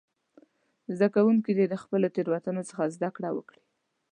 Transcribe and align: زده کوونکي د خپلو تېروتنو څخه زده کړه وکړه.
زده 0.95 1.07
کوونکي 1.15 1.51
د 1.71 1.75
خپلو 1.83 2.07
تېروتنو 2.15 2.61
څخه 2.69 2.83
زده 2.95 3.09
کړه 3.15 3.29
وکړه. 3.33 3.61